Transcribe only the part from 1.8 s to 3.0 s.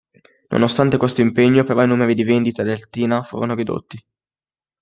i numeri di vendita del